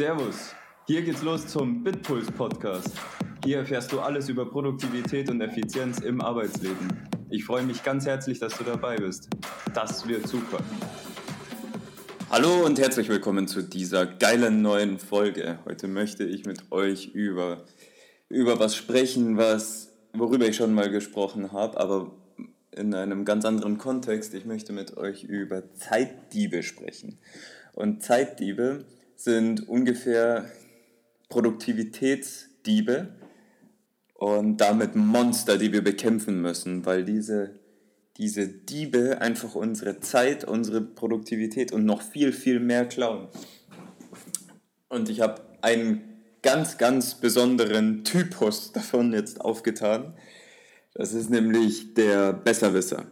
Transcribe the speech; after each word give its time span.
Servus. 0.00 0.54
Hier 0.86 1.02
geht's 1.02 1.20
los 1.20 1.46
zum 1.46 1.84
Bitpuls 1.84 2.30
Podcast. 2.30 2.88
Hier 3.44 3.58
erfährst 3.58 3.92
du 3.92 4.00
alles 4.00 4.30
über 4.30 4.50
Produktivität 4.50 5.28
und 5.28 5.42
Effizienz 5.42 5.98
im 5.98 6.22
Arbeitsleben. 6.22 7.06
Ich 7.28 7.44
freue 7.44 7.64
mich 7.64 7.82
ganz 7.82 8.06
herzlich, 8.06 8.38
dass 8.38 8.56
du 8.56 8.64
dabei 8.64 8.96
bist. 8.96 9.28
Das 9.74 10.08
wird 10.08 10.26
super. 10.26 10.60
Hallo 12.30 12.64
und 12.64 12.78
herzlich 12.78 13.10
willkommen 13.10 13.46
zu 13.46 13.60
dieser 13.60 14.06
geilen 14.06 14.62
neuen 14.62 14.98
Folge. 14.98 15.58
Heute 15.66 15.86
möchte 15.86 16.24
ich 16.24 16.46
mit 16.46 16.72
euch 16.72 17.08
über, 17.08 17.66
über 18.30 18.58
was 18.58 18.74
sprechen, 18.76 19.36
was, 19.36 19.92
worüber 20.14 20.46
ich 20.46 20.56
schon 20.56 20.72
mal 20.72 20.88
gesprochen 20.88 21.52
habe, 21.52 21.78
aber 21.78 22.10
in 22.74 22.94
einem 22.94 23.26
ganz 23.26 23.44
anderen 23.44 23.76
Kontext. 23.76 24.32
Ich 24.32 24.46
möchte 24.46 24.72
mit 24.72 24.96
euch 24.96 25.24
über 25.24 25.74
Zeitdiebe 25.74 26.62
sprechen. 26.62 27.18
Und 27.74 28.02
Zeitdiebe 28.02 28.86
sind 29.22 29.68
ungefähr 29.68 30.50
Produktivitätsdiebe 31.28 33.08
und 34.14 34.58
damit 34.58 34.96
Monster, 34.96 35.58
die 35.58 35.72
wir 35.72 35.84
bekämpfen 35.84 36.40
müssen, 36.40 36.86
weil 36.86 37.04
diese, 37.04 37.58
diese 38.16 38.48
Diebe 38.48 39.20
einfach 39.20 39.54
unsere 39.54 40.00
Zeit, 40.00 40.44
unsere 40.44 40.80
Produktivität 40.80 41.72
und 41.72 41.84
noch 41.84 42.02
viel, 42.02 42.32
viel 42.32 42.60
mehr 42.60 42.86
klauen. 42.86 43.28
Und 44.88 45.08
ich 45.10 45.20
habe 45.20 45.42
einen 45.60 46.02
ganz, 46.42 46.78
ganz 46.78 47.14
besonderen 47.14 48.04
Typus 48.04 48.72
davon 48.72 49.12
jetzt 49.12 49.40
aufgetan. 49.40 50.14
Das 50.94 51.12
ist 51.12 51.28
nämlich 51.28 51.94
der 51.94 52.32
Besserwisser. 52.32 53.06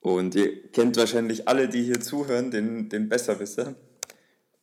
Und 0.00 0.34
ihr 0.34 0.70
kennt 0.70 0.96
wahrscheinlich 0.96 1.48
alle, 1.48 1.68
die 1.68 1.82
hier 1.82 2.00
zuhören, 2.00 2.50
den, 2.50 2.88
den 2.88 3.08
Besserwisser. 3.08 3.74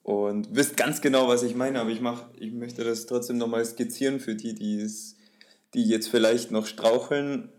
Und 0.06 0.56
wisst 0.56 0.78
ganz 0.78 1.02
genau, 1.02 1.28
was 1.28 1.42
ich 1.42 1.56
meine, 1.56 1.82
aber 1.82 1.90
ich, 1.90 2.00
mach, 2.00 2.26
ich 2.40 2.52
möchte 2.52 2.84
das 2.84 3.08
trotzdem 3.08 3.40
nochmal 3.40 3.66
skizzieren 3.66 4.20
für 4.20 4.36
die, 4.36 4.54
die, 4.54 4.80
es, 4.80 5.16
die 5.74 5.84
jetzt 5.84 6.10
vielleicht 6.10 6.52
noch 6.52 6.68
straucheln, 6.68 7.50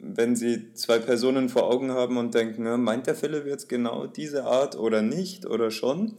wenn 0.00 0.34
sie 0.34 0.74
zwei 0.74 0.98
Personen 0.98 1.48
vor 1.48 1.70
Augen 1.72 1.92
haben 1.92 2.16
und 2.16 2.34
denken, 2.34 2.64
ne, 2.64 2.76
meint 2.76 3.06
der 3.06 3.14
Philipp 3.14 3.46
jetzt 3.46 3.68
genau 3.68 4.08
diese 4.08 4.46
Art 4.46 4.76
oder 4.76 5.00
nicht 5.00 5.46
oder 5.46 5.70
schon? 5.70 6.16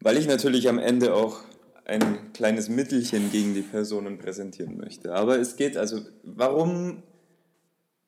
Weil 0.00 0.16
ich 0.16 0.26
natürlich 0.26 0.66
am 0.70 0.78
Ende 0.78 1.12
auch 1.12 1.42
ein 1.84 2.32
kleines 2.32 2.70
Mittelchen 2.70 3.30
gegen 3.30 3.52
die 3.52 3.60
Personen 3.60 4.16
präsentieren 4.16 4.78
möchte. 4.78 5.12
Aber 5.12 5.38
es 5.38 5.56
geht, 5.56 5.76
also 5.76 6.00
warum, 6.22 7.02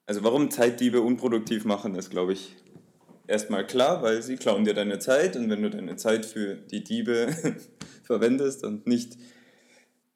also 0.06 0.25
warum 0.25 0.50
Zeitdiebe 0.50 1.02
unproduktiv 1.02 1.66
machen, 1.66 1.97
ist, 1.97 2.08
glaube 2.08 2.32
ich, 2.32 2.56
erstmal 3.30 3.66
klar, 3.66 4.02
weil 4.02 4.22
sie 4.22 4.36
klauen 4.36 4.64
dir 4.64 4.74
deine 4.74 4.98
Zeit 4.98 5.36
und 5.36 5.48
wenn 5.48 5.62
du 5.62 5.70
deine 5.70 5.96
Zeit 5.96 6.26
für 6.26 6.56
die 6.56 6.82
Diebe 6.84 7.34
verwendest 8.02 8.64
und 8.64 8.86
nicht 8.86 9.16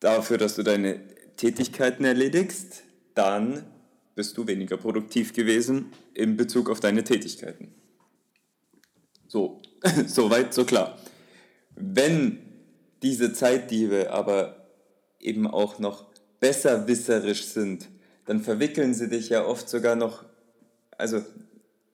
dafür, 0.01 0.37
dass 0.37 0.57
du 0.57 0.63
deine 0.63 1.01
Tätigkeiten 1.37 2.05
erledigst, 2.05 2.83
dann 3.15 3.65
bist 4.15 4.37
du 4.37 4.47
weniger 4.47 4.77
produktiv 4.77 5.33
gewesen 5.33 5.93
in 6.13 6.37
Bezug 6.37 6.69
auf 6.69 6.81
deine 6.81 7.05
Tätigkeiten. 7.05 7.73
So, 9.29 9.63
so 10.07 10.31
weit, 10.31 10.53
so 10.53 10.65
klar. 10.65 10.99
Wenn 11.77 12.39
diese 13.03 13.33
Zeitdiebe 13.33 14.11
aber 14.11 14.69
eben 15.21 15.47
auch 15.47 15.79
noch 15.79 16.07
besserwisserisch 16.41 17.45
sind, 17.47 17.89
dann 18.27 18.41
verwickeln 18.41 18.95
sie 18.95 19.09
dich 19.09 19.29
ja 19.29 19.45
oft 19.45 19.69
sogar 19.69 19.97
noch, 19.97 20.25
also 20.97 21.23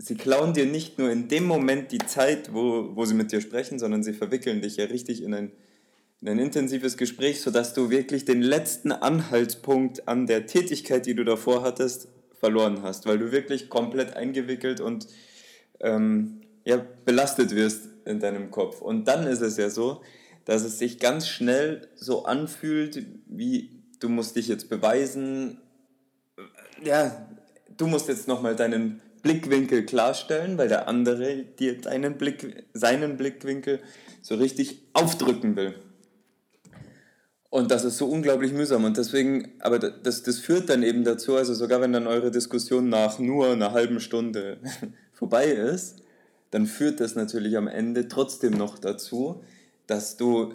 sie 0.00 0.14
klauen 0.14 0.54
dir 0.54 0.66
nicht 0.66 0.98
nur 0.98 1.10
in 1.10 1.28
dem 1.28 1.44
Moment 1.44 1.92
die 1.92 1.98
Zeit, 1.98 2.54
wo, 2.54 2.96
wo 2.96 3.04
sie 3.04 3.14
mit 3.14 3.32
dir 3.32 3.40
sprechen, 3.40 3.78
sondern 3.78 4.02
sie 4.02 4.14
verwickeln 4.14 4.62
dich 4.62 4.76
ja 4.76 4.86
richtig 4.86 5.22
in 5.22 5.34
ein, 5.34 5.52
in 6.22 6.28
ein 6.28 6.38
intensives 6.38 6.96
Gespräch, 6.96 7.42
sodass 7.42 7.74
du 7.74 7.90
wirklich 7.90 8.24
den 8.24 8.40
letzten 8.40 8.92
Anhaltspunkt 8.92 10.08
an 10.08 10.26
der 10.26 10.46
Tätigkeit, 10.46 11.04
die 11.04 11.14
du 11.14 11.24
davor 11.24 11.62
hattest, 11.62 12.08
verloren 12.38 12.82
hast, 12.82 13.04
weil 13.04 13.18
du 13.18 13.30
wirklich 13.30 13.68
komplett 13.68 14.16
eingewickelt 14.16 14.80
und 14.80 15.06
ähm, 15.80 16.40
ja, 16.64 16.82
belastet 17.04 17.54
wirst 17.54 17.88
in 18.06 18.20
deinem 18.20 18.50
Kopf. 18.50 18.80
Und 18.80 19.06
dann 19.06 19.26
ist 19.26 19.42
es 19.42 19.58
ja 19.58 19.68
so, 19.68 20.00
dass 20.46 20.64
es 20.64 20.78
sich 20.78 20.98
ganz 20.98 21.28
schnell 21.28 21.88
so 21.94 22.24
anfühlt, 22.24 23.04
wie 23.26 23.82
du 24.00 24.08
musst 24.08 24.36
dich 24.36 24.48
jetzt 24.48 24.70
beweisen, 24.70 25.58
ja, 26.82 27.28
du 27.76 27.86
musst 27.86 28.08
jetzt 28.08 28.26
nochmal 28.26 28.56
deinen 28.56 29.02
Blickwinkel 29.22 29.84
klarstellen, 29.84 30.58
weil 30.58 30.68
der 30.68 30.88
andere 30.88 31.44
dir 31.44 31.80
deinen 31.80 32.18
Blick, 32.18 32.64
seinen 32.72 33.16
Blickwinkel 33.16 33.80
so 34.22 34.34
richtig 34.34 34.82
aufdrücken 34.92 35.56
will. 35.56 35.74
Und 37.50 37.72
das 37.72 37.84
ist 37.84 37.98
so 37.98 38.06
unglaublich 38.06 38.52
mühsam. 38.52 38.84
Und 38.84 38.96
deswegen, 38.96 39.52
aber 39.58 39.80
das, 39.80 40.22
das 40.22 40.38
führt 40.38 40.68
dann 40.70 40.84
eben 40.84 41.02
dazu, 41.02 41.34
also 41.34 41.52
sogar 41.52 41.80
wenn 41.80 41.92
dann 41.92 42.06
eure 42.06 42.30
Diskussion 42.30 42.88
nach 42.88 43.18
nur 43.18 43.50
einer 43.50 43.72
halben 43.72 43.98
Stunde 43.98 44.58
vorbei 45.12 45.46
ist, 45.46 46.02
dann 46.52 46.66
führt 46.66 47.00
das 47.00 47.16
natürlich 47.16 47.56
am 47.56 47.66
Ende 47.66 48.08
trotzdem 48.08 48.52
noch 48.52 48.78
dazu, 48.78 49.42
dass 49.86 50.16
du 50.16 50.54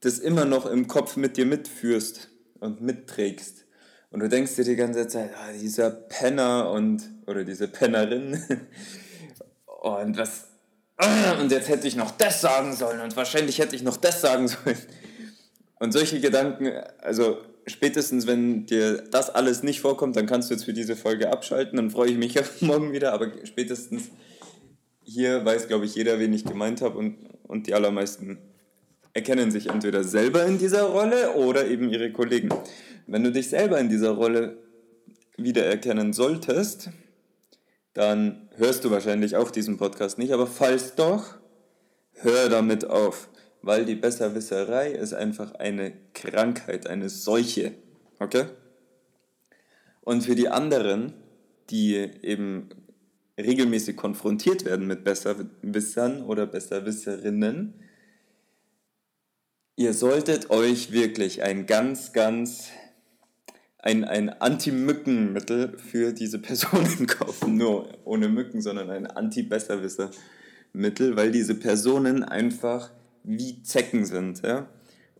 das 0.00 0.18
immer 0.18 0.44
noch 0.44 0.66
im 0.66 0.86
Kopf 0.86 1.16
mit 1.16 1.36
dir 1.36 1.46
mitführst 1.46 2.30
und 2.60 2.80
mitträgst. 2.80 3.66
Und 4.10 4.20
du 4.20 4.28
denkst 4.28 4.56
dir 4.56 4.64
die 4.64 4.76
ganze 4.76 5.06
Zeit, 5.06 5.30
ah, 5.34 5.52
dieser 5.52 5.90
Penner 5.90 6.70
und, 6.70 7.02
oder 7.26 7.44
diese 7.44 7.68
Pennerin, 7.68 8.42
und 9.66 10.16
was, 10.16 10.48
ah, 10.96 11.40
und 11.40 11.52
jetzt 11.52 11.68
hätte 11.68 11.86
ich 11.86 11.96
noch 11.96 12.12
das 12.12 12.40
sagen 12.40 12.74
sollen 12.74 13.00
und 13.00 13.16
wahrscheinlich 13.16 13.58
hätte 13.58 13.76
ich 13.76 13.82
noch 13.82 13.96
das 13.96 14.20
sagen 14.20 14.48
sollen. 14.48 14.78
Und 15.78 15.92
solche 15.92 16.20
Gedanken, 16.20 16.72
also 16.98 17.38
spätestens 17.66 18.26
wenn 18.26 18.66
dir 18.66 19.04
das 19.10 19.30
alles 19.30 19.62
nicht 19.62 19.80
vorkommt, 19.80 20.16
dann 20.16 20.26
kannst 20.26 20.50
du 20.50 20.54
jetzt 20.54 20.64
für 20.64 20.72
diese 20.72 20.96
Folge 20.96 21.30
abschalten, 21.30 21.76
dann 21.76 21.90
freue 21.90 22.10
ich 22.10 22.16
mich 22.16 22.38
auf 22.40 22.62
morgen 22.62 22.92
wieder, 22.92 23.12
aber 23.12 23.30
spätestens 23.44 24.08
hier 25.02 25.44
weiß, 25.44 25.68
glaube 25.68 25.84
ich, 25.86 25.94
jeder, 25.94 26.18
wen 26.18 26.32
ich 26.32 26.44
gemeint 26.44 26.82
habe 26.82 26.98
und, 26.98 27.16
und 27.44 27.66
die 27.66 27.74
allermeisten 27.74 28.38
erkennen 29.12 29.50
sich 29.50 29.68
entweder 29.68 30.04
selber 30.04 30.44
in 30.44 30.58
dieser 30.58 30.84
Rolle 30.84 31.34
oder 31.34 31.66
eben 31.66 31.88
ihre 31.90 32.12
Kollegen. 32.12 32.50
Wenn 33.06 33.24
du 33.24 33.32
dich 33.32 33.48
selber 33.48 33.78
in 33.78 33.88
dieser 33.88 34.10
Rolle 34.10 34.58
wiedererkennen 35.36 36.12
solltest, 36.12 36.90
dann 37.94 38.48
hörst 38.56 38.84
du 38.84 38.90
wahrscheinlich 38.90 39.36
auch 39.36 39.50
diesen 39.50 39.76
Podcast 39.76 40.18
nicht, 40.18 40.32
aber 40.32 40.46
falls 40.46 40.94
doch, 40.94 41.38
hör 42.12 42.48
damit 42.48 42.84
auf, 42.84 43.28
weil 43.62 43.84
die 43.84 43.94
Besserwisserei 43.94 44.90
ist 44.90 45.14
einfach 45.14 45.54
eine 45.54 45.92
Krankheit, 46.14 46.86
eine 46.86 47.08
Seuche. 47.08 47.72
Okay? 48.18 48.44
Und 50.02 50.22
für 50.22 50.34
die 50.34 50.48
anderen, 50.48 51.14
die 51.70 51.94
eben 51.96 52.68
regelmäßig 53.38 53.96
konfrontiert 53.96 54.64
werden 54.64 54.86
mit 54.86 55.04
Besserwissern 55.04 56.22
oder 56.22 56.46
Besserwisserinnen, 56.46 57.74
ihr 59.78 59.94
solltet 59.94 60.50
euch 60.50 60.92
wirklich 60.92 61.42
ein 61.44 61.66
ganz, 61.66 62.12
ganz 62.12 62.68
ein, 63.78 64.04
ein 64.04 64.28
Anti-Mückenmittel 64.28 65.78
für 65.78 66.12
diese 66.12 66.40
Personen 66.40 67.06
kaufen. 67.06 67.56
Nur 67.56 67.88
ohne 68.04 68.28
Mücken, 68.28 68.60
sondern 68.60 68.90
ein 68.90 69.06
Anti-Besserwisser-Mittel, 69.06 71.16
weil 71.16 71.30
diese 71.30 71.54
Personen 71.54 72.24
einfach 72.24 72.90
wie 73.22 73.62
Zecken 73.62 74.04
sind. 74.04 74.42
Ja? 74.42 74.68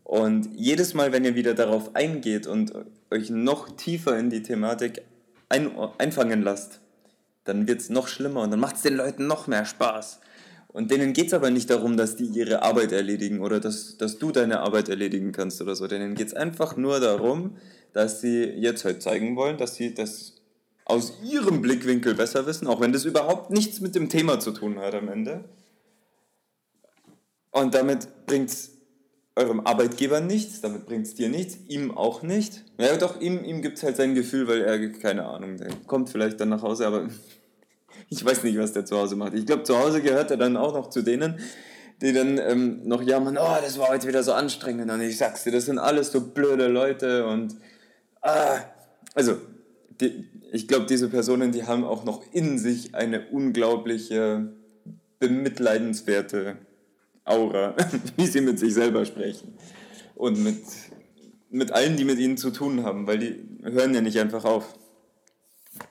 Und 0.03 0.49
jedes 0.53 0.93
Mal, 0.93 1.13
wenn 1.13 1.23
ihr 1.23 1.35
wieder 1.35 1.53
darauf 1.53 1.95
eingeht 1.95 2.45
und 2.45 2.73
euch 3.11 3.29
noch 3.29 3.77
tiefer 3.77 4.19
in 4.19 4.29
die 4.29 4.43
Thematik 4.43 5.03
ein, 5.47 5.71
einfangen 5.97 6.41
lasst, 6.41 6.81
dann 7.45 7.65
wird 7.65 7.79
es 7.79 7.89
noch 7.89 8.09
schlimmer 8.09 8.41
und 8.41 8.51
dann 8.51 8.59
macht 8.59 8.75
es 8.75 8.81
den 8.81 8.97
Leuten 8.97 9.25
noch 9.25 9.47
mehr 9.47 9.63
Spaß. 9.63 10.19
Und 10.71 10.91
denen 10.91 11.13
geht 11.13 11.27
es 11.27 11.33
aber 11.33 11.49
nicht 11.49 11.69
darum, 11.69 11.97
dass 11.97 12.15
die 12.15 12.25
ihre 12.25 12.61
Arbeit 12.61 12.91
erledigen 12.91 13.41
oder 13.41 13.59
dass, 13.59 13.97
dass 13.97 14.19
du 14.19 14.31
deine 14.31 14.59
Arbeit 14.59 14.87
erledigen 14.87 15.31
kannst 15.31 15.61
oder 15.61 15.75
so. 15.75 15.87
Denen 15.87 16.13
geht 16.13 16.27
es 16.27 16.33
einfach 16.33 16.77
nur 16.77 16.99
darum, 16.99 17.57
dass 17.93 18.21
sie 18.21 18.43
jetzt 18.43 18.85
halt 18.85 19.01
zeigen 19.01 19.35
wollen, 19.35 19.57
dass 19.57 19.75
sie 19.75 19.95
das 19.95 20.35
aus 20.85 21.13
ihrem 21.23 21.61
Blickwinkel 21.61 22.13
besser 22.13 22.45
wissen, 22.45 22.67
auch 22.67 22.81
wenn 22.81 22.93
das 22.93 23.05
überhaupt 23.05 23.49
nichts 23.49 23.81
mit 23.81 23.95
dem 23.95 24.09
Thema 24.09 24.39
zu 24.39 24.51
tun 24.51 24.79
hat 24.79 24.93
am 24.93 25.09
Ende. 25.09 25.43
Und 27.51 27.73
damit 27.73 28.25
bringt 28.27 28.49
es 28.49 28.71
eurem 29.35 29.61
Arbeitgeber 29.61 30.19
nichts, 30.19 30.61
damit 30.61 30.85
bringt 30.85 31.07
es 31.07 31.15
dir 31.15 31.29
nichts, 31.29 31.57
ihm 31.67 31.97
auch 31.97 32.21
nicht. 32.21 32.63
Ja, 32.77 32.95
doch, 32.97 33.19
ihm, 33.21 33.43
ihm 33.43 33.61
gibt 33.61 33.77
es 33.77 33.83
halt 33.83 33.95
sein 33.95 34.13
Gefühl, 34.13 34.47
weil 34.47 34.61
er, 34.61 34.91
keine 34.93 35.25
Ahnung, 35.25 35.57
der 35.57 35.69
kommt 35.87 36.09
vielleicht 36.09 36.39
dann 36.39 36.49
nach 36.49 36.61
Hause, 36.61 36.85
aber 36.85 37.09
ich 38.09 38.23
weiß 38.23 38.43
nicht, 38.43 38.57
was 38.57 38.73
der 38.73 38.85
zu 38.85 38.97
Hause 38.97 39.15
macht. 39.15 39.33
Ich 39.33 39.45
glaube, 39.45 39.63
zu 39.63 39.77
Hause 39.77 40.01
gehört 40.01 40.31
er 40.31 40.37
dann 40.37 40.57
auch 40.57 40.73
noch 40.73 40.89
zu 40.89 41.01
denen, 41.01 41.39
die 42.01 42.13
dann 42.13 42.37
ähm, 42.37 42.87
noch 42.87 43.01
jammern, 43.01 43.37
oh, 43.37 43.57
das 43.61 43.77
war 43.77 43.89
heute 43.89 44.07
wieder 44.07 44.23
so 44.23 44.33
anstrengend. 44.33 44.89
Und 44.89 45.01
ich 45.01 45.17
sag's 45.17 45.43
dir, 45.43 45.51
das 45.51 45.65
sind 45.65 45.79
alles 45.79 46.11
so 46.11 46.21
blöde 46.21 46.67
Leute 46.67 47.27
und 47.27 47.55
ah, 48.21 48.59
also 49.15 49.37
die, 50.01 50.29
ich 50.51 50.67
glaube, 50.67 50.85
diese 50.85 51.09
Personen, 51.09 51.51
die 51.51 51.65
haben 51.65 51.83
auch 51.83 52.03
noch 52.03 52.23
in 52.31 52.57
sich 52.57 52.95
eine 52.95 53.27
unglaubliche, 53.27 54.53
bemitleidenswerte 55.19 56.57
Aura, 57.25 57.75
wie 58.17 58.27
sie 58.27 58.41
mit 58.41 58.59
sich 58.59 58.73
selber 58.73 59.05
sprechen. 59.05 59.53
Und 60.15 60.43
mit, 60.43 60.61
mit 61.49 61.71
allen, 61.71 61.97
die 61.97 62.05
mit 62.05 62.19
ihnen 62.19 62.37
zu 62.37 62.51
tun 62.51 62.83
haben, 62.83 63.07
weil 63.07 63.19
die 63.19 63.35
hören 63.63 63.93
ja 63.93 64.01
nicht 64.01 64.19
einfach 64.19 64.45
auf, 64.45 64.73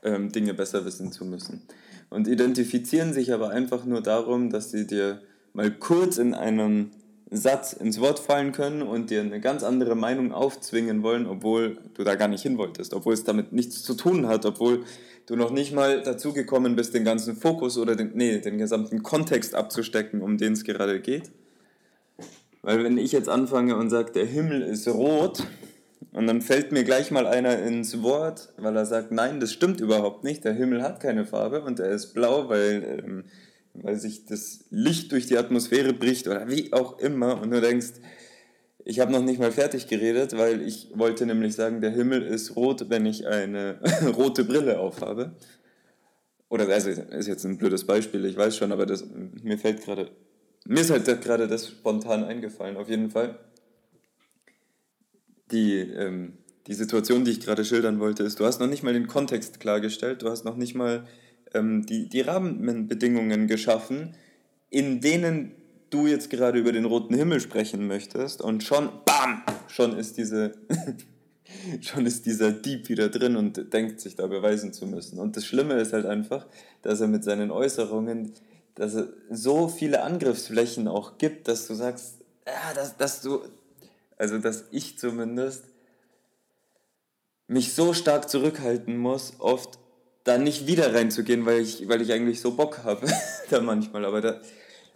ähm, 0.02 0.30
Dinge 0.30 0.54
besser 0.54 0.84
wissen 0.84 1.12
zu 1.12 1.24
müssen. 1.24 1.62
Und 2.10 2.26
identifizieren 2.26 3.12
sich 3.12 3.32
aber 3.32 3.50
einfach 3.50 3.84
nur 3.84 4.02
darum, 4.02 4.50
dass 4.50 4.70
sie 4.70 4.86
dir 4.86 5.20
mal 5.52 5.70
kurz 5.70 6.18
in 6.18 6.34
einem 6.34 6.90
Satz 7.30 7.74
ins 7.74 8.00
Wort 8.00 8.18
fallen 8.18 8.52
können 8.52 8.80
und 8.80 9.10
dir 9.10 9.20
eine 9.20 9.40
ganz 9.40 9.62
andere 9.62 9.94
Meinung 9.94 10.32
aufzwingen 10.32 11.02
wollen, 11.02 11.26
obwohl 11.26 11.78
du 11.94 12.04
da 12.04 12.14
gar 12.14 12.28
nicht 12.28 12.42
hin 12.42 12.56
wolltest, 12.56 12.94
obwohl 12.94 13.12
es 13.12 13.24
damit 13.24 13.52
nichts 13.52 13.82
zu 13.82 13.94
tun 13.94 14.26
hat, 14.26 14.46
obwohl 14.46 14.84
du 15.26 15.36
noch 15.36 15.50
nicht 15.50 15.74
mal 15.74 16.02
dazu 16.02 16.32
gekommen 16.32 16.74
bist, 16.74 16.94
den 16.94 17.04
ganzen 17.04 17.36
Fokus 17.36 17.76
oder 17.76 17.96
den, 17.96 18.12
nee, 18.14 18.38
den 18.38 18.56
gesamten 18.56 19.02
Kontext 19.02 19.54
abzustecken, 19.54 20.22
um 20.22 20.38
den 20.38 20.54
es 20.54 20.64
gerade 20.64 21.00
geht. 21.00 21.30
Weil 22.62 22.82
wenn 22.82 22.96
ich 22.96 23.12
jetzt 23.12 23.28
anfange 23.28 23.76
und 23.76 23.90
sage, 23.90 24.12
der 24.12 24.24
Himmel 24.24 24.62
ist 24.62 24.88
rot, 24.88 25.44
und 26.12 26.26
dann 26.26 26.42
fällt 26.42 26.72
mir 26.72 26.84
gleich 26.84 27.10
mal 27.10 27.26
einer 27.26 27.58
ins 27.58 28.02
Wort, 28.02 28.52
weil 28.56 28.76
er 28.76 28.86
sagt, 28.86 29.12
nein, 29.12 29.40
das 29.40 29.52
stimmt 29.52 29.80
überhaupt 29.80 30.24
nicht, 30.24 30.44
der 30.44 30.54
Himmel 30.54 30.82
hat 30.82 31.00
keine 31.00 31.24
Farbe 31.24 31.62
und 31.62 31.80
er 31.80 31.90
ist 31.90 32.14
blau, 32.14 32.48
weil 32.48 33.02
ähm, 33.04 33.24
weil 33.82 33.96
sich 33.96 34.26
das 34.26 34.64
Licht 34.70 35.12
durch 35.12 35.26
die 35.26 35.38
Atmosphäre 35.38 35.92
bricht 35.92 36.26
oder 36.26 36.48
wie 36.48 36.72
auch 36.72 36.98
immer 36.98 37.40
und 37.40 37.50
du 37.50 37.60
denkst, 37.60 37.92
ich 38.84 39.00
habe 39.00 39.12
noch 39.12 39.22
nicht 39.22 39.38
mal 39.38 39.52
fertig 39.52 39.86
geredet, 39.86 40.36
weil 40.36 40.62
ich 40.62 40.90
wollte 40.94 41.26
nämlich 41.26 41.54
sagen, 41.54 41.80
der 41.80 41.90
Himmel 41.90 42.22
ist 42.22 42.56
rot, 42.56 42.88
wenn 42.88 43.04
ich 43.04 43.26
eine 43.26 43.78
rote 44.16 44.44
Brille 44.44 44.78
aufhabe. 44.78 45.32
Oder 46.48 46.66
also 46.68 46.90
ist 46.90 47.28
jetzt 47.28 47.44
ein 47.44 47.58
blödes 47.58 47.86
Beispiel, 47.86 48.24
ich 48.24 48.36
weiß 48.36 48.56
schon, 48.56 48.72
aber 48.72 48.86
das, 48.86 49.04
mir 49.42 49.58
fällt 49.58 49.84
gerade, 49.84 50.10
mir 50.64 50.80
ist 50.80 50.90
halt 50.90 51.04
gerade 51.20 51.46
das 51.46 51.68
spontan 51.68 52.24
eingefallen, 52.24 52.78
auf 52.78 52.88
jeden 52.88 53.10
Fall. 53.10 53.38
Die, 55.50 55.78
ähm, 55.78 56.34
die 56.66 56.74
Situation, 56.74 57.24
die 57.24 57.30
ich 57.32 57.40
gerade 57.40 57.64
schildern 57.64 58.00
wollte, 58.00 58.22
ist, 58.22 58.38
du 58.40 58.44
hast 58.44 58.60
noch 58.60 58.66
nicht 58.66 58.82
mal 58.82 58.92
den 58.92 59.06
Kontext 59.06 59.60
klargestellt, 59.60 60.22
du 60.22 60.30
hast 60.30 60.44
noch 60.44 60.56
nicht 60.56 60.74
mal 60.74 61.06
ähm, 61.54 61.86
die, 61.86 62.08
die 62.08 62.20
Rahmenbedingungen 62.20 63.46
geschaffen, 63.46 64.14
in 64.70 65.00
denen 65.00 65.52
du 65.90 66.06
jetzt 66.06 66.30
gerade 66.30 66.58
über 66.58 66.72
den 66.72 66.84
roten 66.84 67.14
Himmel 67.14 67.40
sprechen 67.40 67.86
möchtest 67.86 68.42
und 68.42 68.62
schon, 68.62 68.90
bam, 69.04 69.42
schon 69.68 69.96
ist 69.96 70.18
diese, 70.18 70.52
schon 71.80 72.06
ist 72.06 72.26
dieser 72.26 72.52
Dieb 72.52 72.88
wieder 72.88 73.08
drin 73.08 73.36
und 73.36 73.72
denkt 73.72 74.00
sich 74.00 74.16
da 74.16 74.26
beweisen 74.26 74.72
zu 74.72 74.86
müssen. 74.86 75.18
Und 75.18 75.36
das 75.36 75.46
Schlimme 75.46 75.74
ist 75.74 75.92
halt 75.92 76.06
einfach, 76.06 76.46
dass 76.82 77.00
er 77.00 77.08
mit 77.08 77.24
seinen 77.24 77.50
Äußerungen, 77.50 78.32
dass 78.74 78.94
er 78.94 79.08
so 79.30 79.68
viele 79.68 80.02
Angriffsflächen 80.02 80.88
auch 80.88 81.18
gibt, 81.18 81.48
dass 81.48 81.66
du 81.66 81.74
sagst, 81.74 82.16
ja, 82.46 82.74
dass, 82.74 82.96
dass 82.96 83.20
du, 83.22 83.40
also 84.18 84.38
dass 84.38 84.64
ich 84.70 84.98
zumindest 84.98 85.64
mich 87.46 87.72
so 87.72 87.94
stark 87.94 88.28
zurückhalten 88.28 88.96
muss, 88.98 89.34
oft 89.38 89.78
da 90.24 90.36
nicht 90.36 90.66
wieder 90.66 90.94
reinzugehen, 90.94 91.46
weil 91.46 91.60
ich, 91.60 91.88
weil 91.88 92.02
ich 92.02 92.12
eigentlich 92.12 92.40
so 92.40 92.54
Bock 92.54 92.84
habe, 92.84 93.06
da 93.50 93.60
manchmal. 93.60 94.04
Aber 94.04 94.20
da, 94.20 94.40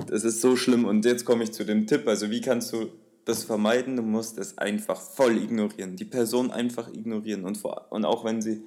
das 0.07 0.25
ist 0.25 0.41
so 0.41 0.57
schlimm. 0.57 0.85
Und 0.85 1.05
jetzt 1.05 1.25
komme 1.25 1.45
ich 1.45 1.53
zu 1.53 1.65
dem 1.65 1.87
Tipp. 1.87 2.07
Also 2.07 2.31
wie 2.31 2.43
kannst 2.43 2.73
du 2.73 2.91
das 3.25 3.45
vermeiden? 3.45 3.97
Du 3.97 4.03
musst 4.03 4.37
es 4.37 4.59
einfach 4.59 5.01
voll 5.01 5.39
ignorieren. 5.39 5.97
Die 5.97 6.05
Person 6.05 6.51
einfach 6.51 6.93
ignorieren. 6.93 7.45
Und, 7.45 7.57
vor, 7.57 7.87
und 7.91 8.05
auch 8.05 8.25
wenn 8.25 8.43
sie 8.43 8.63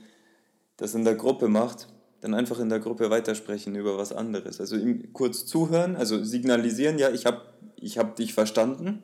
das 0.78 0.96
in 0.96 1.06
der 1.06 1.16
Gruppe 1.16 1.48
macht, 1.48 1.88
dann 2.22 2.34
einfach 2.34 2.60
in 2.60 2.69
der 2.69 2.80
Gruppe 2.80 3.12
weitersprechen 3.12 3.75
über 3.75 3.98
was 3.98 4.12
anderes. 4.12 4.60
Also 4.60 4.75
ihm 4.75 5.13
kurz 5.13 5.46
zuhören, 5.46 5.96
also 5.96 6.24
signalisieren, 6.24 6.98
ja, 6.98 7.12
ich 7.12 7.28
habe 7.28 7.42
ich 7.75 8.00
hab 8.00 8.16
dich 8.16 8.34
verstanden. 8.34 9.04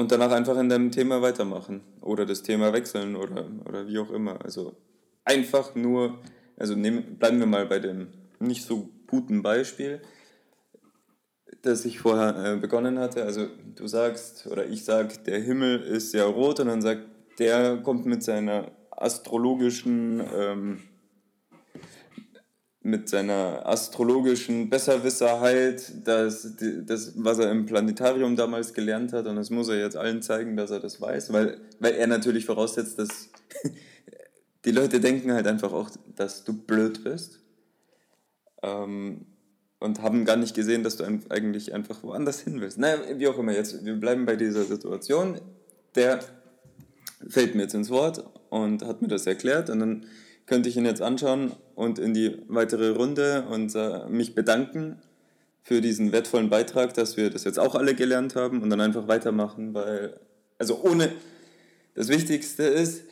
Und 0.00 0.10
danach 0.10 0.30
einfach 0.30 0.56
in 0.56 0.70
deinem 0.70 0.90
Thema 0.90 1.20
weitermachen. 1.20 1.82
Oder 2.00 2.24
das 2.24 2.42
Thema 2.42 2.72
wechseln 2.72 3.16
oder, 3.16 3.46
oder 3.68 3.86
wie 3.86 3.98
auch 3.98 4.10
immer. 4.10 4.42
Also 4.42 4.74
einfach 5.26 5.74
nur, 5.74 6.20
also 6.56 6.74
nehmen, 6.74 7.18
bleiben 7.18 7.38
wir 7.38 7.46
mal 7.46 7.66
bei 7.66 7.80
dem 7.80 8.08
nicht 8.38 8.64
so 8.64 8.88
guten 9.06 9.42
Beispiel, 9.42 10.00
das 11.60 11.84
ich 11.84 11.98
vorher 11.98 12.54
äh, 12.54 12.56
begonnen 12.56 12.98
hatte. 12.98 13.24
Also 13.24 13.48
du 13.76 13.86
sagst 13.86 14.46
oder 14.46 14.66
ich 14.66 14.86
sage, 14.86 15.18
der 15.26 15.38
Himmel 15.38 15.82
ist 15.82 16.14
ja 16.14 16.24
rot 16.24 16.60
und 16.60 16.68
dann 16.68 16.80
sagt 16.80 17.02
der 17.38 17.76
kommt 17.82 18.06
mit 18.06 18.22
seiner 18.22 18.70
astrologischen 18.90 20.22
ähm, 20.34 20.78
mit 22.82 23.08
seiner 23.08 23.66
astrologischen 23.66 24.70
Besserwisserheit, 24.70 25.92
das, 26.04 26.56
das, 26.86 27.12
was 27.16 27.38
er 27.38 27.50
im 27.50 27.66
Planetarium 27.66 28.36
damals 28.36 28.72
gelernt 28.72 29.12
hat, 29.12 29.26
und 29.26 29.36
das 29.36 29.50
muss 29.50 29.68
er 29.68 29.78
jetzt 29.78 29.96
allen 29.96 30.22
zeigen, 30.22 30.56
dass 30.56 30.70
er 30.70 30.80
das 30.80 31.00
weiß, 31.00 31.32
weil, 31.32 31.60
weil 31.78 31.94
er 31.94 32.06
natürlich 32.06 32.46
voraussetzt, 32.46 32.98
dass 32.98 33.28
die 34.64 34.70
Leute 34.70 35.00
denken 35.00 35.32
halt 35.32 35.46
einfach 35.46 35.72
auch, 35.72 35.90
dass 36.16 36.44
du 36.44 36.54
blöd 36.54 37.04
bist 37.04 37.40
ähm, 38.62 39.26
und 39.78 40.00
haben 40.00 40.24
gar 40.24 40.36
nicht 40.36 40.54
gesehen, 40.54 40.82
dass 40.82 40.96
du 40.96 41.04
eigentlich 41.28 41.74
einfach 41.74 42.02
woanders 42.02 42.40
hin 42.40 42.62
willst. 42.62 42.78
Naja, 42.78 42.98
wie 43.18 43.28
auch 43.28 43.38
immer, 43.38 43.52
jetzt, 43.52 43.84
wir 43.84 43.96
bleiben 43.96 44.24
bei 44.24 44.36
dieser 44.36 44.64
Situation. 44.64 45.40
Der 45.94 46.20
fällt 47.28 47.54
mir 47.54 47.62
jetzt 47.62 47.74
ins 47.74 47.90
Wort 47.90 48.24
und 48.48 48.84
hat 48.84 49.02
mir 49.02 49.08
das 49.08 49.26
erklärt 49.26 49.68
und 49.68 49.80
dann 49.80 50.06
könnte 50.46 50.68
ich 50.68 50.76
ihn 50.76 50.84
jetzt 50.84 51.02
anschauen 51.02 51.52
und 51.74 51.98
in 51.98 52.14
die 52.14 52.42
weitere 52.48 52.90
Runde 52.90 53.46
und 53.50 53.74
äh, 53.74 54.06
mich 54.08 54.34
bedanken 54.34 55.00
für 55.62 55.80
diesen 55.80 56.12
wertvollen 56.12 56.50
Beitrag, 56.50 56.94
dass 56.94 57.16
wir 57.16 57.30
das 57.30 57.44
jetzt 57.44 57.58
auch 57.58 57.74
alle 57.74 57.94
gelernt 57.94 58.34
haben 58.34 58.62
und 58.62 58.70
dann 58.70 58.80
einfach 58.80 59.08
weitermachen, 59.08 59.74
weil, 59.74 60.18
also 60.58 60.80
ohne, 60.82 61.12
das 61.94 62.08
Wichtigste 62.08 62.62
ist, 62.62 63.04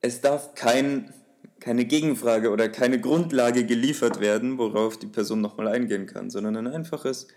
es 0.00 0.20
darf 0.20 0.54
kein, 0.54 1.12
keine 1.60 1.84
Gegenfrage 1.84 2.50
oder 2.50 2.68
keine 2.68 3.00
Grundlage 3.00 3.64
geliefert 3.64 4.20
werden, 4.20 4.58
worauf 4.58 4.98
die 4.98 5.06
Person 5.06 5.40
nochmal 5.40 5.68
eingehen 5.68 6.06
kann, 6.06 6.30
sondern 6.30 6.56
ein 6.56 6.66
einfaches 6.66 7.28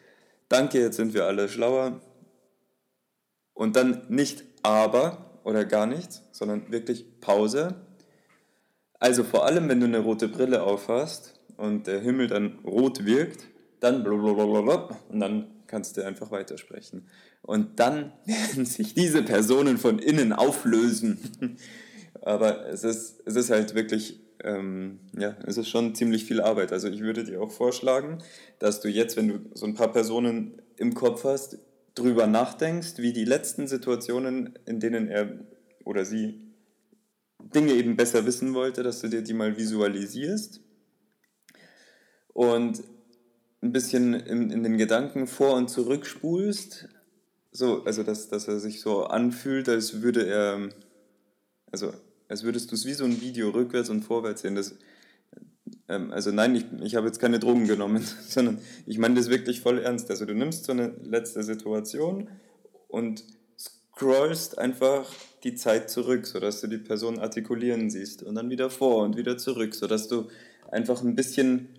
Danke, 0.50 0.80
jetzt 0.80 0.98
sind 0.98 1.13
wir 1.13 1.25
alle 1.25 1.50
schlauer. 1.50 2.00
Und 3.54 3.75
dann 3.75 4.06
nicht 4.09 4.44
aber 4.62 5.39
oder 5.44 5.66
gar 5.66 5.86
nichts, 5.86 6.21
sondern 6.31 6.71
wirklich 6.71 7.19
Pause. 7.21 7.75
Also 9.03 9.25
vor 9.25 9.45
allem, 9.45 9.67
wenn 9.67 9.81
du 9.81 9.85
eine 9.85 10.00
rote 10.00 10.29
Brille 10.29 10.63
aufhast 10.63 11.38
und 11.57 11.88
der 11.88 12.00
Himmel 12.00 12.27
dann 12.27 12.59
rot 12.63 13.03
wirkt, 13.03 13.47
dann 13.81 14.01
blablabla 14.01 14.97
und 15.09 15.19
dann 15.19 15.47
kannst 15.68 15.97
du 15.97 16.06
einfach 16.06 16.31
weitersprechen. 16.31 17.09
Und 17.42 17.81
dann 17.81 18.13
werden 18.25 18.66
sich 18.66 18.94
diese 18.94 19.21
Personen 19.21 19.78
von 19.78 19.99
innen 19.99 20.31
auflösen 20.31 21.19
aber 22.21 22.69
es 22.69 22.85
ist, 22.85 23.21
es 23.25 23.35
ist 23.35 23.49
halt 23.49 23.75
wirklich, 23.75 24.21
ähm, 24.42 24.99
ja, 25.11 25.35
es 25.45 25.57
ist 25.57 25.68
schon 25.68 25.95
ziemlich 25.95 26.23
viel 26.23 26.39
Arbeit. 26.39 26.71
Also 26.71 26.87
ich 26.87 27.01
würde 27.01 27.25
dir 27.25 27.42
auch 27.42 27.51
vorschlagen, 27.51 28.19
dass 28.59 28.80
du 28.80 28.87
jetzt, 28.87 29.18
wenn 29.18 29.28
du 29.28 29.39
so 29.54 29.66
ein 29.66 29.73
paar 29.73 29.92
Personen 29.92 30.61
im 30.78 30.94
Kopf 30.94 31.25
hast, 31.25 31.59
drüber 31.94 32.25
nachdenkst, 32.25 32.99
wie 32.99 33.11
die 33.11 33.25
letzten 33.25 33.68
Situationen, 33.68 34.57
in 34.66 34.80
denen 34.80 35.09
er 35.09 35.39
oder 35.83 36.06
sie 36.06 36.53
Dinge 37.54 37.73
eben 37.73 37.95
besser 37.95 38.26
wissen 38.26 38.54
wollte, 38.54 38.83
dass 38.83 39.02
du 39.02 39.09
dir 39.09 39.21
die 39.21 39.33
mal 39.33 39.57
visualisierst 39.57 40.62
und 42.33 42.83
ein 43.62 43.71
bisschen 43.71 44.14
in, 44.14 44.52
in 44.52 44.64
den 44.64 44.78
Gedanken 44.78 45.28
vor 45.28 45.56
und 45.56 45.69
zurück 45.69 46.06
spulst, 46.06 46.90
so, 47.52 47.83
also 47.85 48.04
dass, 48.04 48.28
dass 48.30 48.47
er 48.47 48.59
sich 48.59 48.81
so 48.81 49.06
anfühlt, 49.06 49.69
als 49.69 50.02
würde 50.02 50.28
er, 50.28 50.69
also 51.71 51.94
als 52.28 52.44
würdest 52.44 52.71
du 52.71 52.76
es 52.76 52.85
wie 52.85 52.94
so 52.94 53.06
ein 53.06 53.21
Video 53.21 53.50
rückwärts 53.50 53.90
und 53.90 54.04
vorwärts 54.04 54.42
sehen. 54.42 54.56
Das, 54.56 54.76
ähm, 55.88 56.12
also 56.12 56.31
nein, 56.31 56.56
ich, 56.56 56.66
ich 56.81 56.95
habe 56.95 57.07
jetzt 57.07 57.19
keine 57.19 57.40
Drogen 57.40 57.68
genommen, 57.68 58.04
sondern 58.28 58.59
ich 58.85 58.97
meine 58.97 59.16
das 59.16 59.30
wirklich 59.30 59.62
voll 59.62 59.80
ernst. 59.80 60.09
Also 60.09 60.26
du 60.26 60.33
nimmst 60.33 60.66
so 60.66 60.71
eine 60.71 60.94
letzte 61.04 61.44
Situation 61.44 62.30
und 62.88 63.23
scrollst 63.95 64.57
einfach 64.57 65.09
die 65.44 65.56
Zeit 65.56 65.90
zurück, 65.90 66.26
sodass 66.26 66.62
du 66.62 66.68
die 66.68 66.78
Person 66.78 67.19
artikulieren 67.19 67.90
siehst 67.90 68.23
und 68.23 68.35
dann 68.35 68.50
wieder 68.50 68.69
vor 68.69 69.04
und 69.04 69.18
wieder 69.18 69.38
zurück, 69.38 69.76
sodass 69.76 70.07
du 70.07 70.30
einfach 70.71 71.02
ein 71.04 71.16
bisschen 71.16 71.69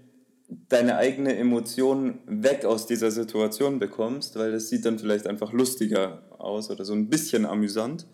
deine 0.69 0.97
eigene 0.97 1.37
Emotion 1.37 2.21
weg 2.27 2.65
aus 2.65 2.87
dieser 2.87 3.11
Situation 3.11 3.79
bekommst, 3.79 4.37
weil 4.37 4.53
das 4.53 4.69
sieht 4.69 4.85
dann 4.85 4.99
vielleicht 4.99 5.27
einfach 5.27 5.53
lustiger 5.53 6.23
aus 6.39 6.71
oder 6.71 6.85
so 6.85 6.93
ein 6.93 7.09
bisschen 7.09 7.47
amüsant. 7.47 8.07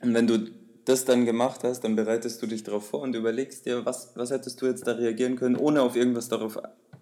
Und 0.00 0.14
wenn 0.14 0.26
du 0.26 0.50
das 0.84 1.06
dann 1.06 1.24
gemacht 1.24 1.64
hast, 1.64 1.80
dann 1.80 1.96
bereitest 1.96 2.42
du 2.42 2.46
dich 2.46 2.62
darauf 2.62 2.86
vor 2.86 3.00
und 3.00 3.16
überlegst 3.16 3.64
dir, 3.64 3.86
was, 3.86 4.12
was 4.16 4.30
hättest 4.30 4.60
du 4.60 4.66
jetzt 4.66 4.86
da 4.86 4.92
reagieren 4.92 5.36
können, 5.36 5.56
ohne 5.56 5.80
auf 5.80 5.96
irgendwas 5.96 6.28
darauf, 6.28 6.58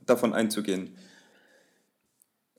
davon 0.07 0.33
einzugehen. 0.33 0.97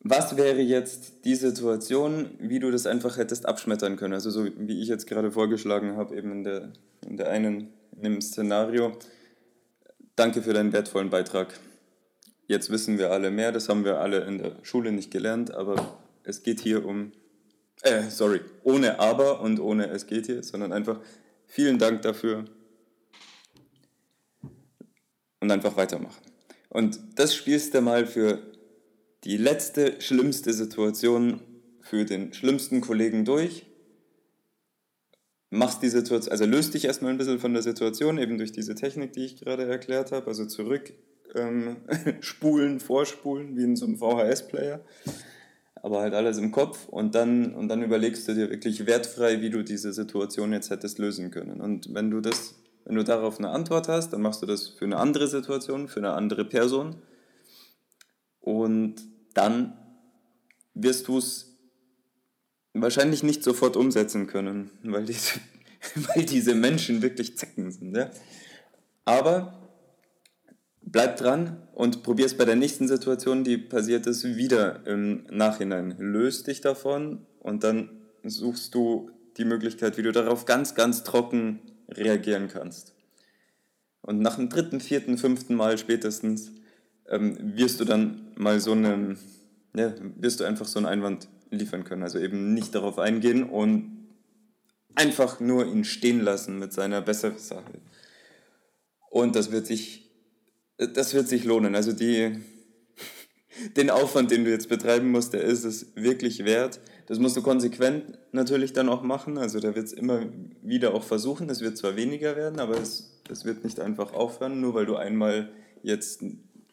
Was 0.05 0.35
wäre 0.35 0.59
jetzt 0.59 1.23
die 1.23 1.35
Situation, 1.35 2.31
wie 2.37 2.59
du 2.59 2.71
das 2.71 2.85
einfach 2.85 3.15
hättest 3.15 3.45
abschmettern 3.45 3.95
können? 3.95 4.13
Also 4.13 4.29
so 4.31 4.45
wie 4.45 4.81
ich 4.81 4.89
jetzt 4.89 5.07
gerade 5.07 5.31
vorgeschlagen 5.31 5.95
habe, 5.95 6.17
eben 6.17 6.31
in 6.33 6.43
der, 6.43 6.73
in 7.07 7.15
der 7.15 7.29
einen, 7.29 7.69
in 7.95 8.03
dem 8.03 8.21
Szenario. 8.21 8.97
Danke 10.17 10.41
für 10.41 10.51
deinen 10.51 10.73
wertvollen 10.73 11.09
Beitrag. 11.09 11.57
jetzt 12.47 12.69
wissen 12.69 12.97
wir 12.97 13.11
alle 13.11 13.31
mehr, 13.31 13.53
das 13.53 13.69
haben 13.69 13.85
wir 13.85 14.01
alle 14.01 14.25
in 14.25 14.39
der 14.39 14.57
Schule 14.61 14.91
nicht 14.91 15.09
gelernt, 15.09 15.55
aber 15.55 15.97
es 16.23 16.43
geht 16.43 16.59
hier 16.59 16.85
um, 16.85 17.13
äh, 17.81 18.03
sorry, 18.09 18.41
ohne 18.63 18.99
aber 18.99 19.39
und 19.39 19.61
ohne 19.61 19.87
es 19.87 20.05
geht 20.05 20.25
hier, 20.25 20.43
sondern 20.43 20.73
einfach 20.73 20.99
vielen 21.47 21.79
Dank 21.79 22.01
dafür 22.01 22.43
und 25.39 25.49
einfach 25.49 25.77
weitermachen. 25.77 26.21
Und 26.67 26.99
das 27.15 27.33
spielst 27.33 27.73
du 27.73 27.81
mal 27.81 28.05
für 28.05 28.52
die 29.23 29.37
letzte, 29.37 30.01
schlimmste 30.01 30.53
Situation 30.53 31.41
für 31.81 32.05
den 32.05 32.33
schlimmsten 32.33 32.81
Kollegen 32.81 33.25
durch. 33.25 33.65
Machst 35.49 35.83
die 35.83 35.89
Situation, 35.89 36.31
also 36.31 36.45
löst 36.45 36.73
dich 36.73 36.85
erstmal 36.85 37.11
ein 37.11 37.17
bisschen 37.17 37.39
von 37.39 37.53
der 37.53 37.61
Situation, 37.61 38.17
eben 38.17 38.37
durch 38.37 38.51
diese 38.51 38.73
Technik, 38.73 39.13
die 39.13 39.25
ich 39.25 39.39
gerade 39.39 39.65
erklärt 39.65 40.11
habe, 40.11 40.27
also 40.27 40.45
zurück 40.45 40.93
ähm, 41.35 41.77
spulen, 42.21 42.79
vorspulen, 42.79 43.55
wie 43.55 43.63
in 43.63 43.75
so 43.75 43.85
einem 43.85 43.97
VHS-Player. 43.97 44.81
Aber 45.75 45.99
halt 45.99 46.13
alles 46.13 46.37
im 46.37 46.51
Kopf 46.51 46.87
und 46.87 47.13
dann, 47.13 47.53
und 47.53 47.67
dann 47.67 47.83
überlegst 47.83 48.27
du 48.27 48.33
dir 48.33 48.49
wirklich 48.49 48.85
wertfrei, 48.85 49.41
wie 49.41 49.49
du 49.49 49.63
diese 49.63 49.93
Situation 49.93 50.53
jetzt 50.53 50.69
hättest 50.69 50.97
lösen 50.97 51.29
können. 51.29 51.61
Und 51.61 51.93
wenn 51.93 52.09
du 52.09 52.21
das, 52.21 52.55
wenn 52.85 52.95
du 52.95 53.03
darauf 53.03 53.37
eine 53.37 53.49
Antwort 53.49 53.89
hast, 53.89 54.11
dann 54.11 54.21
machst 54.21 54.41
du 54.41 54.45
das 54.45 54.69
für 54.69 54.85
eine 54.85 54.97
andere 54.97 55.27
Situation, 55.27 55.87
für 55.87 55.99
eine 55.99 56.13
andere 56.13 56.45
Person. 56.45 56.95
Und 58.39 58.95
dann 59.33 59.77
wirst 60.73 61.07
du 61.07 61.17
es 61.17 61.57
wahrscheinlich 62.73 63.23
nicht 63.23 63.43
sofort 63.43 63.75
umsetzen 63.77 64.27
können, 64.27 64.71
weil 64.83 65.05
diese, 65.05 65.39
weil 65.95 66.25
diese 66.25 66.55
Menschen 66.55 67.01
wirklich 67.01 67.37
Zecken 67.37 67.71
sind. 67.71 67.95
Ja? 67.95 68.09
Aber 69.05 69.63
bleib 70.81 71.17
dran 71.17 71.67
und 71.73 72.03
probier 72.03 72.25
es 72.25 72.37
bei 72.37 72.45
der 72.45 72.55
nächsten 72.55 72.87
Situation, 72.87 73.43
die 73.43 73.57
passiert 73.57 74.07
ist, 74.07 74.23
wieder 74.23 74.85
im 74.85 75.25
Nachhinein. 75.29 75.95
Löst 75.97 76.47
dich 76.47 76.61
davon 76.61 77.25
und 77.39 77.63
dann 77.63 77.89
suchst 78.23 78.73
du 78.75 79.11
die 79.37 79.45
Möglichkeit, 79.45 79.97
wie 79.97 80.03
du 80.03 80.11
darauf 80.11 80.45
ganz, 80.45 80.75
ganz 80.75 81.03
trocken 81.03 81.59
reagieren 81.89 82.47
kannst. 82.47 82.95
Und 84.01 84.19
nach 84.19 84.35
dem 84.35 84.49
dritten, 84.49 84.79
vierten, 84.79 85.17
fünften 85.17 85.55
Mal 85.55 85.77
spätestens 85.77 86.51
ähm, 87.07 87.55
wirst 87.55 87.79
du 87.79 87.85
dann 87.85 88.22
mal 88.35 88.59
so 88.59 88.71
einen, 88.71 89.17
ja, 89.75 89.93
wirst 90.17 90.39
du 90.39 90.43
einfach 90.43 90.65
so 90.65 90.79
einen 90.79 90.87
Einwand 90.87 91.27
liefern 91.49 91.83
können. 91.83 92.03
Also 92.03 92.19
eben 92.19 92.53
nicht 92.53 92.75
darauf 92.75 92.99
eingehen 92.99 93.43
und 93.43 94.07
einfach 94.95 95.39
nur 95.39 95.65
ihn 95.65 95.83
stehen 95.83 96.21
lassen 96.21 96.59
mit 96.59 96.73
seiner 96.73 97.01
Besserwisserheit. 97.01 97.81
Und 99.09 99.35
das 99.35 99.51
wird 99.51 99.67
sich, 99.67 100.11
das 100.77 101.13
wird 101.13 101.27
sich 101.27 101.43
lohnen. 101.45 101.75
Also 101.75 101.93
die, 101.93 102.39
den 103.77 103.89
Aufwand, 103.89 104.31
den 104.31 104.43
du 104.43 104.51
jetzt 104.51 104.69
betreiben 104.69 105.11
musst, 105.11 105.33
der 105.33 105.43
ist 105.43 105.63
es 105.63 105.95
wirklich 105.95 106.45
wert. 106.45 106.79
Das 107.07 107.19
musst 107.19 107.35
du 107.35 107.41
konsequent 107.41 108.17
natürlich 108.31 108.73
dann 108.73 108.89
auch 108.89 109.03
machen. 109.03 109.37
Also 109.37 109.59
da 109.59 109.75
wird 109.75 109.87
es 109.87 109.93
immer 109.93 110.25
wieder 110.61 110.93
auch 110.93 111.03
versuchen. 111.03 111.49
Es 111.49 111.61
wird 111.61 111.77
zwar 111.77 111.95
weniger 111.95 112.35
werden, 112.35 112.59
aber 112.59 112.79
es, 112.79 113.21
es 113.29 113.45
wird 113.45 113.63
nicht 113.63 113.79
einfach 113.79 114.13
aufhören, 114.13 114.61
nur 114.61 114.73
weil 114.73 114.85
du 114.85 114.95
einmal 114.95 115.51
jetzt 115.83 116.23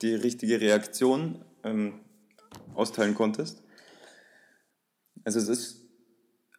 die 0.03 0.15
richtige 0.15 0.61
Reaktion 0.61 1.45
ähm, 1.65 1.95
austeilen 2.75 3.15
konntest. 3.15 3.63
Also 5.25 5.39
es 5.39 5.49
ist, 5.49 5.87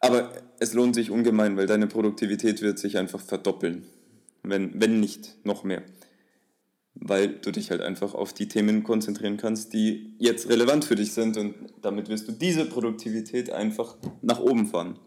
aber 0.00 0.32
es 0.60 0.74
lohnt 0.74 0.94
sich 0.94 1.10
ungemein, 1.10 1.56
weil 1.56 1.66
deine 1.66 1.86
Produktivität 1.86 2.62
wird 2.62 2.78
sich 2.78 2.98
einfach 2.98 3.20
verdoppeln, 3.20 3.84
wenn, 4.42 4.80
wenn 4.80 5.00
nicht 5.00 5.44
noch 5.44 5.64
mehr. 5.64 5.82
Weil 6.94 7.28
du 7.28 7.50
dich 7.50 7.70
halt 7.70 7.80
einfach 7.80 8.14
auf 8.14 8.32
die 8.32 8.48
Themen 8.48 8.84
konzentrieren 8.84 9.36
kannst, 9.36 9.72
die 9.72 10.14
jetzt 10.18 10.48
relevant 10.48 10.84
für 10.84 10.94
dich 10.94 11.12
sind 11.12 11.36
und 11.36 11.54
damit 11.80 12.08
wirst 12.08 12.28
du 12.28 12.32
diese 12.32 12.66
Produktivität 12.66 13.50
einfach 13.50 13.96
nach 14.20 14.40
oben 14.40 14.66
fahren. 14.66 14.98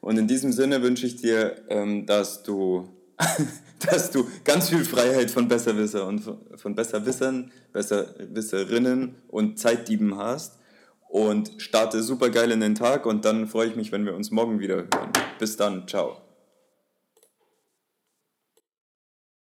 Und 0.00 0.18
in 0.18 0.26
diesem 0.26 0.52
Sinne 0.52 0.82
wünsche 0.82 1.06
ich 1.06 1.16
dir, 1.16 1.62
ähm, 1.68 2.06
dass 2.06 2.42
du 2.42 2.88
dass 3.86 4.10
du 4.10 4.26
ganz 4.44 4.68
viel 4.68 4.84
Freiheit 4.84 5.30
von 5.30 5.48
Besserwisser 5.48 6.06
und 6.06 6.22
von 6.56 6.74
Besserwissern, 6.74 7.50
Besserwisserinnen 7.72 9.16
und 9.28 9.58
Zeitdieben 9.58 10.16
hast 10.16 10.58
und 11.08 11.52
starte 11.58 12.02
super 12.02 12.30
geil 12.30 12.50
in 12.50 12.60
den 12.60 12.74
Tag 12.74 13.06
und 13.06 13.24
dann 13.24 13.46
freue 13.46 13.68
ich 13.68 13.76
mich, 13.76 13.92
wenn 13.92 14.04
wir 14.04 14.14
uns 14.14 14.30
morgen 14.30 14.58
wieder 14.58 14.76
hören. 14.76 15.12
Bis 15.38 15.56
dann, 15.56 15.86
ciao. 15.86 16.23